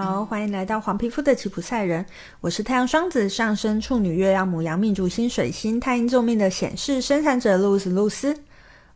[0.00, 2.06] 好，欢迎来到黄皮肤的吉普赛人。
[2.40, 8.38] 我是太阳双子上升处女月亮牡羊命主星水星太阴坐命的显示生产者露丝露丝。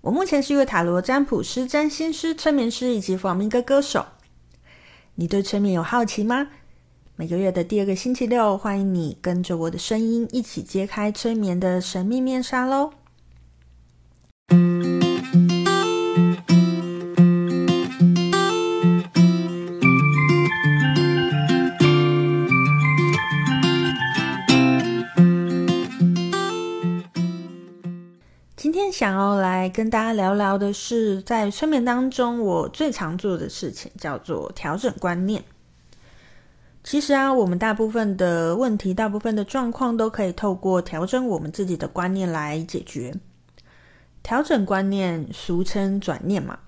[0.01, 4.07] 我目前是一位塔罗占卜师、占星师、催眠师以及弗朗明哥歌手。
[5.17, 6.47] 你对催眠有好奇吗？
[7.17, 12.93] 每个月的第二个星期六，欢迎你跟着我的声音一起揭开催眠的神秘面纱喽！
[29.03, 35.43] 想要来跟大家聊聊的是，在催眠当中，我最常做的事情叫做调整观念。
[36.85, 43.13] 其实啊，我们大部分的问题、大部分的状况，都可以透过调整我们自己的观念来解决。
[44.23, 46.61] 调整观念，俗称转念嘛。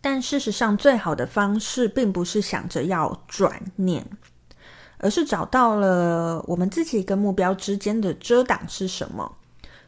[0.00, 4.06] 但事实上，最好的方式，并不是想着要转念，
[4.96, 9.36] 而是找到了我们自己跟目标之间的遮挡是什么。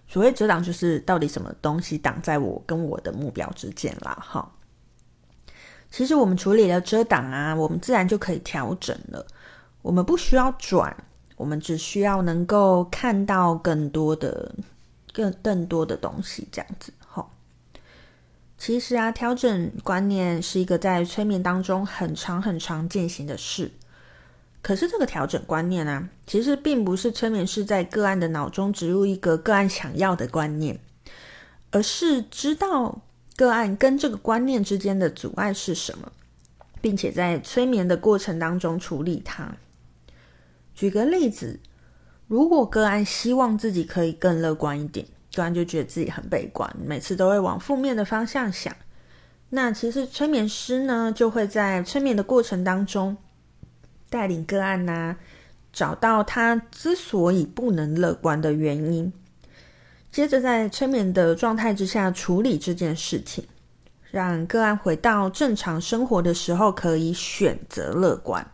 [0.09, 4.51] 所谓遮挡，就是到底什么东西挡在我跟我的目标之间啦，哈。
[5.91, 9.27] 其实我们处理了遮挡啊，我们自然就可以调整了。
[9.83, 10.95] 我们不需要转，
[11.36, 14.55] 我们只需要能够看到更多的、
[15.12, 16.92] 更更多的东西，这样子。
[17.06, 17.31] 吼，
[18.59, 23.70] 其实啊，调整观念是一个在催眠当中很常、很常进行的事。
[24.62, 30.78] 可是这个调整观念啊，其实并不是催眠师在个案的脑中植入一个个案想要的观念，
[31.70, 33.03] 而是知道。
[33.36, 36.11] 个案跟这个观念之间的阻碍是什么，
[36.81, 39.55] 并且在催眠的过程当中处理它。
[40.75, 41.61] 举个例子，
[42.27, 48.74] 如果个案希望自己可以更乐观一点，个案就觉得自己很悲观，每次都会往负面的方向想。
[49.51, 53.17] 那其实催眠师呢，就会在催眠的过程当中
[54.11, 55.17] 带领个案呐、
[55.73, 59.13] 找到他之所以不能乐观的原因。
[60.11, 63.45] 接着，在催眠的状态之下处理这件事情，
[64.11, 68.45] 让个案回到正常生活的时候可以选择乐观。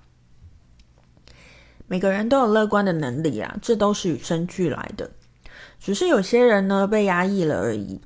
[1.86, 5.10] 每个人都有乐观的能力啊，这都是与生俱来的。
[5.78, 8.00] 只是有些人呢，被压抑了而已。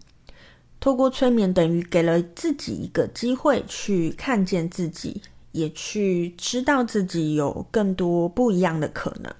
[0.81, 5.22] 透过催眠，等于给了自己一个机会去看见自己，
[5.53, 9.34] 也去知道自己有更多不一样的可能。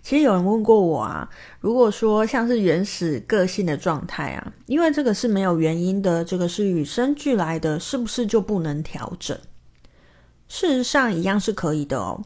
[0.00, 1.28] 其实有人问过我啊，
[1.60, 9.38] 如果说像是原始个性的状态啊，因为这个是没有原因的，这个是与生俱来的，是不是就不能调整？
[10.48, 12.22] 事实上一样是可以的哦。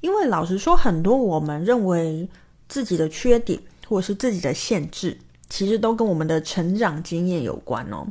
[0.00, 2.28] 因为老实说，很多我们认为
[2.68, 5.18] 自己的缺点或是自己的限制，
[5.48, 8.06] 其实都跟我们的成长经验有关哦。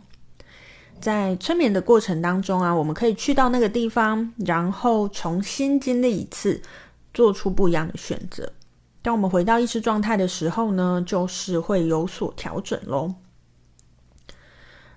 [0.99, 6.61] 在催眠的过程当中啊，我们可以去到那个地方，然后重新经历一次，
[7.13, 8.51] 做出不一样的选择。
[9.01, 13.15] 当我们回到意识状态的时候呢，就是会有所调整咯。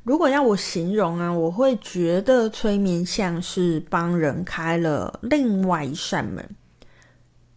[0.03, 6.57] 如果要我形容啊，我会觉得催眠像是帮人开了另外一扇门。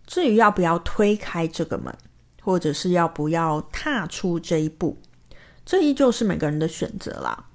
[0.06, 1.96] 至于要不要推开这个门，
[2.42, 4.96] 或者是要不要踏出这一步，
[5.66, 7.46] 这依旧是每个人的选择啦。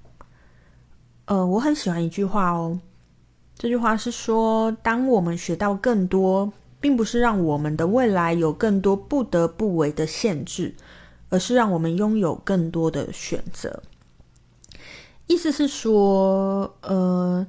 [1.29, 2.79] 呃，我很喜欢一句话哦，
[3.55, 6.51] 这句话是说，当我们学到更多。
[6.81, 10.73] 并不是让我们的未来有更多不得不为的限制，
[11.27, 13.83] 而是让我们拥有更多的选择。
[15.27, 17.45] 意思是说，呃，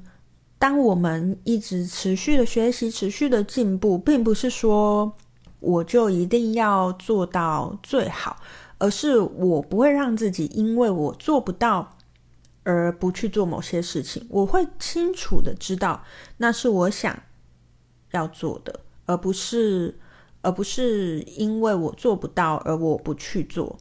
[0.59, 5.13] 当我们一直持续的学习、持续的进步，并不是说
[5.61, 8.37] 我就一定要做到最好，
[8.79, 11.97] 而是我不会让自己因为我做不到
[12.63, 14.27] 而不去做某些事情。
[14.29, 16.03] 我会清楚的知道，
[16.37, 17.17] 那是我想
[18.13, 18.81] 要做的。
[19.07, 19.93] 而不是，
[20.41, 23.77] 而不是因为我做不到而我不去做，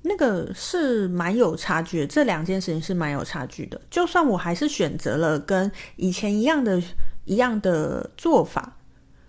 [0.00, 2.06] 那个是蛮有差距。
[2.06, 3.78] 这两件事情是蛮有差距的。
[3.90, 6.82] 就算我还是选择了跟以前一样的、
[7.26, 8.74] 一样的做法，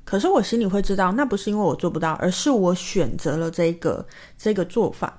[0.06, 5.18] 可是我心里会知道，那不是因为我做不到，而是我选择了这个这个做法。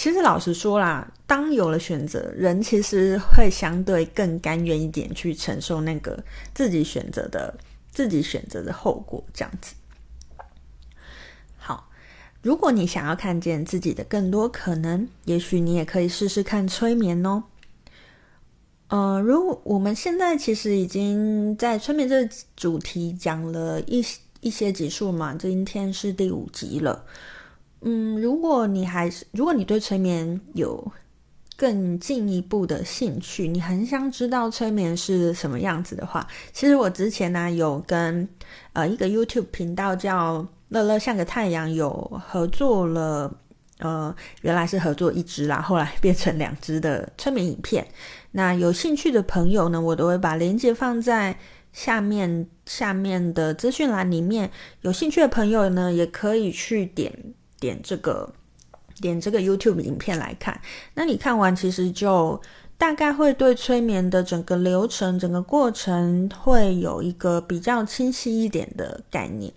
[0.00, 6.18] 其实老实说啦，当有了选择，人其实会相对更甘愿一点去承受那个
[6.54, 7.54] 自己选择的。
[7.90, 9.74] 自己选择的后果，这样子。
[11.58, 11.90] 好，
[12.40, 17.42] 如果你想要看见自己的更多可能，也许你也可以试试看催眠哦。
[18.88, 24.02] 呃，如果我们现在其实已经在催眠这个主题讲了一
[24.40, 27.04] 一些集数嘛，今天是第五集了。
[27.82, 30.92] 嗯，如果你还是，如果你对催眠有
[31.56, 38.28] 更进一步的兴趣，你很想知道催眠是什么样子的话，其实我之前呢、有跟
[38.72, 41.90] 呃一个 YouTube 频道叫乐乐像个太阳有
[42.26, 43.34] 合作了，
[43.78, 47.86] 呃原来是合作一支啦，后来变成两支的催眠影片。
[48.32, 51.38] 那有兴趣的朋友呢，我都会把链接放在
[51.72, 54.50] 下面下面的资讯栏里面。
[54.82, 57.12] 有兴趣的朋友呢，也可以去点
[57.60, 58.28] 点这个。
[59.00, 60.60] 点这个 YouTube 影片来看，
[60.92, 62.38] 那你看完其实就
[62.76, 69.50] 大概会对催眠的整个流程、整个过程会有一个比较清晰一点的概念。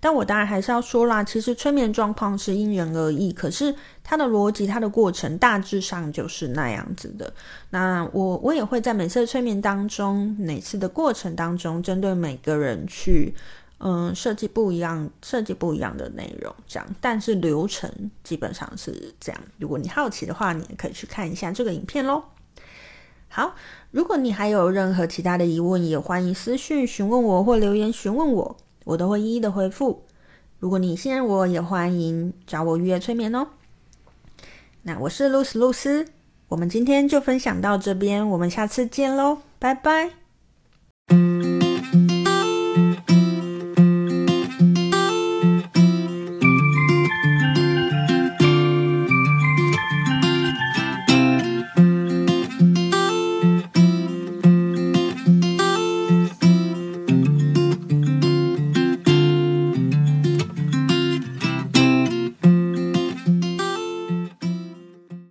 [0.00, 3.72] 但我当然还是要说啦，其实催眠状况是因人而异，可是
[4.02, 7.32] 它的逻辑、它的过程大致上就是那样子的。
[7.70, 13.32] 那我我也会在每次的催眠当中，每次的过程当中，针对每个人去。
[13.84, 17.90] 嗯，设计不一样，设计不一样的内容，这样，但是流程
[18.22, 19.40] 基本上是这样。
[19.58, 22.22] 如果你好奇的话，你也可以去看一下这个影片喽。
[23.28, 23.56] 好，
[23.90, 30.04] 如果你还有任何其他的疑问，也欢迎私讯询问我或留言询问我，我都会一一的回复。
[30.60, 33.48] 如果你信任我，也欢迎找我预约催眠哦。
[34.82, 36.06] 那我是露丝露丝，
[36.46, 40.21] 我们今天就分享到这边，我们下次见喽，拜拜。